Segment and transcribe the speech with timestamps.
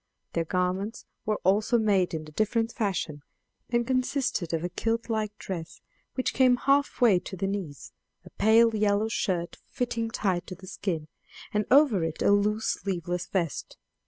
[0.33, 3.21] Their garments were also made in a different fashion,
[3.69, 5.79] and consisted of a kilt like dress,
[6.15, 7.93] which came half way to the knees,
[8.25, 11.07] a pale yellow shirt fitting tight to the skin,
[11.53, 13.77] and over it a loose sleeveless vest.